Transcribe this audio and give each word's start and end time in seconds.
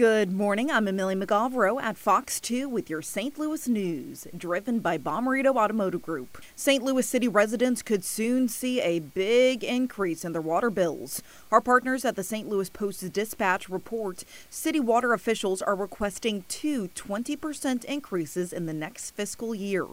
Good 0.00 0.32
morning. 0.32 0.70
I'm 0.70 0.88
Emily 0.88 1.14
McGovero 1.14 1.78
at 1.78 1.98
Fox 1.98 2.40
2 2.40 2.70
with 2.70 2.88
your 2.88 3.02
St. 3.02 3.38
Louis 3.38 3.68
news, 3.68 4.26
driven 4.34 4.78
by 4.78 4.96
Bomarito 4.96 5.56
Automotive 5.56 6.00
Group. 6.00 6.42
St. 6.56 6.82
Louis 6.82 7.06
City 7.06 7.28
residents 7.28 7.82
could 7.82 8.02
soon 8.02 8.48
see 8.48 8.80
a 8.80 9.00
big 9.00 9.62
increase 9.62 10.24
in 10.24 10.32
their 10.32 10.40
water 10.40 10.70
bills. 10.70 11.22
Our 11.52 11.60
partners 11.60 12.06
at 12.06 12.16
the 12.16 12.22
St. 12.22 12.48
Louis 12.48 12.70
Post 12.70 13.12
Dispatch 13.12 13.68
report 13.68 14.24
city 14.48 14.80
water 14.80 15.12
officials 15.12 15.60
are 15.60 15.76
requesting 15.76 16.46
two 16.48 16.88
20% 16.94 17.84
increases 17.84 18.54
in 18.54 18.64
the 18.64 18.72
next 18.72 19.10
fiscal 19.10 19.54
year. 19.54 19.86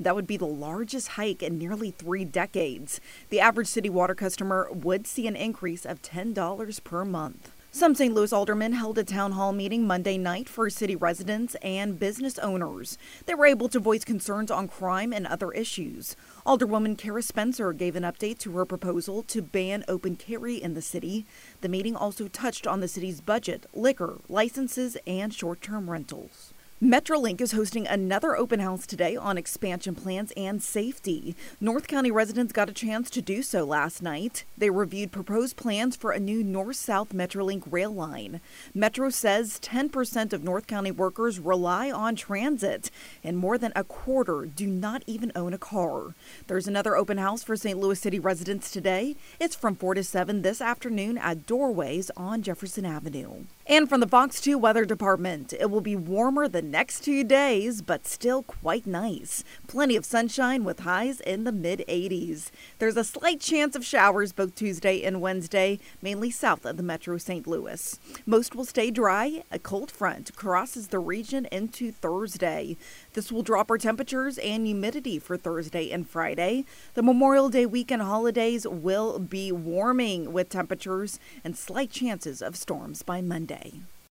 That 0.00 0.16
would 0.16 0.26
be 0.26 0.36
the 0.36 0.44
largest 0.44 1.06
hike 1.10 1.40
in 1.40 1.56
nearly 1.56 1.92
three 1.92 2.24
decades. 2.24 3.00
The 3.28 3.38
average 3.38 3.68
city 3.68 3.90
water 3.90 4.16
customer 4.16 4.68
would 4.72 5.06
see 5.06 5.28
an 5.28 5.36
increase 5.36 5.86
of 5.86 6.02
$10 6.02 6.82
per 6.82 7.04
month. 7.04 7.52
Some 7.74 7.94
St. 7.94 8.12
Louis 8.12 8.34
aldermen 8.34 8.74
held 8.74 8.98
a 8.98 9.02
town 9.02 9.32
hall 9.32 9.50
meeting 9.50 9.86
Monday 9.86 10.18
night 10.18 10.46
for 10.46 10.68
city 10.68 10.94
residents 10.94 11.54
and 11.62 11.98
business 11.98 12.38
owners. 12.38 12.98
They 13.24 13.34
were 13.34 13.46
able 13.46 13.70
to 13.70 13.80
voice 13.80 14.04
concerns 14.04 14.50
on 14.50 14.68
crime 14.68 15.10
and 15.10 15.26
other 15.26 15.50
issues. 15.52 16.14
Alderwoman 16.44 16.98
Cara 16.98 17.22
Spencer 17.22 17.72
gave 17.72 17.96
an 17.96 18.02
update 18.02 18.36
to 18.40 18.52
her 18.52 18.66
proposal 18.66 19.22
to 19.22 19.40
ban 19.40 19.86
open 19.88 20.16
carry 20.16 20.62
in 20.62 20.74
the 20.74 20.82
city. 20.82 21.24
The 21.62 21.70
meeting 21.70 21.96
also 21.96 22.28
touched 22.28 22.66
on 22.66 22.80
the 22.80 22.88
city's 22.88 23.22
budget, 23.22 23.64
liquor, 23.72 24.18
licenses, 24.28 24.98
and 25.06 25.32
short 25.32 25.62
term 25.62 25.88
rentals. 25.88 26.52
Metrolink 26.82 27.40
is 27.40 27.52
hosting 27.52 27.86
another 27.86 28.36
open 28.36 28.58
house 28.58 28.88
today 28.88 29.14
on 29.14 29.38
expansion 29.38 29.94
plans 29.94 30.32
and 30.36 30.60
safety. 30.60 31.36
North 31.60 31.86
County 31.86 32.10
residents 32.10 32.52
got 32.52 32.68
a 32.68 32.72
chance 32.72 33.08
to 33.10 33.22
do 33.22 33.40
so 33.40 33.62
last 33.62 34.02
night. 34.02 34.42
They 34.58 34.68
reviewed 34.68 35.12
proposed 35.12 35.54
plans 35.54 35.94
for 35.94 36.10
a 36.10 36.18
new 36.18 36.42
north 36.42 36.74
south 36.74 37.10
Metrolink 37.10 37.70
rail 37.70 37.92
line. 37.92 38.40
Metro 38.74 39.10
says 39.10 39.60
10% 39.60 40.32
of 40.32 40.42
North 40.42 40.66
County 40.66 40.90
workers 40.90 41.38
rely 41.38 41.88
on 41.88 42.16
transit, 42.16 42.90
and 43.22 43.38
more 43.38 43.58
than 43.58 43.72
a 43.76 43.84
quarter 43.84 44.46
do 44.46 44.66
not 44.66 45.04
even 45.06 45.30
own 45.36 45.54
a 45.54 45.58
car. 45.58 46.16
There's 46.48 46.66
another 46.66 46.96
open 46.96 47.16
house 47.16 47.44
for 47.44 47.54
St. 47.54 47.78
Louis 47.78 48.00
City 48.00 48.18
residents 48.18 48.72
today. 48.72 49.14
It's 49.38 49.54
from 49.54 49.76
4 49.76 49.94
to 49.94 50.02
7 50.02 50.42
this 50.42 50.60
afternoon 50.60 51.16
at 51.16 51.46
Doorways 51.46 52.10
on 52.16 52.42
Jefferson 52.42 52.84
Avenue. 52.84 53.44
And 53.68 53.88
from 53.88 54.00
the 54.00 54.08
Fox 54.08 54.40
2 54.40 54.58
Weather 54.58 54.84
Department, 54.84 55.52
it 55.52 55.70
will 55.70 55.80
be 55.80 55.94
warmer 55.94 56.48
the 56.48 56.71
next 56.72 57.04
two 57.04 57.22
days, 57.22 57.82
but 57.82 58.06
still 58.06 58.42
quite 58.42 58.86
nice. 58.86 59.44
Plenty 59.68 59.94
of 59.94 60.06
sunshine 60.06 60.64
with 60.64 60.80
highs 60.80 61.20
in 61.20 61.44
the 61.44 61.52
mid 61.52 61.84
80s. 61.86 62.50
There's 62.78 62.96
a 62.96 63.04
slight 63.04 63.40
chance 63.40 63.76
of 63.76 63.84
showers 63.84 64.32
both 64.32 64.54
Tuesday 64.54 65.02
and 65.02 65.20
Wednesday, 65.20 65.78
mainly 66.00 66.30
south 66.30 66.64
of 66.64 66.78
the 66.78 66.82
metro 66.82 67.18
St. 67.18 67.46
Louis. 67.46 68.00
Most 68.24 68.54
will 68.54 68.64
stay 68.64 68.90
dry. 68.90 69.44
A 69.52 69.58
cold 69.58 69.90
front 69.90 70.34
crosses 70.34 70.88
the 70.88 70.98
region 70.98 71.46
into 71.52 71.92
Thursday. 71.92 72.78
This 73.12 73.30
will 73.30 73.42
drop 73.42 73.70
our 73.70 73.76
temperatures 73.76 74.38
and 74.38 74.66
humidity 74.66 75.18
for 75.18 75.36
Thursday 75.36 75.90
and 75.90 76.08
Friday. 76.08 76.64
The 76.94 77.02
Memorial 77.02 77.50
Day 77.50 77.66
weekend 77.66 78.00
holidays 78.00 78.66
will 78.66 79.18
be 79.18 79.52
warming 79.52 80.32
with 80.32 80.48
temperatures 80.48 81.20
and 81.44 81.54
slight 81.54 81.90
chances 81.90 82.40
of 82.40 82.56
storms 82.56 83.02
by 83.02 83.20
Monday. 83.20 83.82